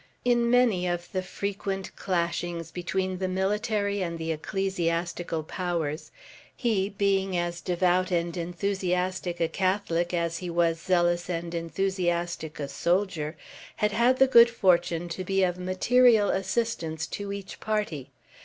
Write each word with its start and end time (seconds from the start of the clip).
In 0.25 0.49
many 0.49 0.87
of 0.87 1.11
the 1.11 1.21
frequent 1.21 1.95
clashings 1.95 2.71
between 2.71 3.19
the 3.19 3.27
military 3.27 4.01
and 4.01 4.17
the 4.17 4.31
ecclesiastical 4.31 5.43
powers 5.43 6.09
he, 6.55 6.89
being 6.89 7.37
as 7.37 7.61
devout 7.61 8.09
and 8.09 8.35
enthusiastic 8.35 9.39
a 9.39 9.47
Catholic 9.47 10.11
as 10.11 10.39
he 10.39 10.49
was 10.49 10.79
zealous 10.81 11.29
and 11.29 11.53
enthusiastic 11.53 12.59
a 12.59 12.67
soldier, 12.67 13.37
had 13.75 13.91
had 13.91 14.17
the 14.17 14.25
good 14.25 14.49
fortune 14.49 15.07
to 15.09 15.23
be 15.23 15.43
of 15.43 15.59
material 15.59 16.29
assistance 16.31 17.05
to 17.05 17.31
each 17.31 17.59
party. 17.59 18.09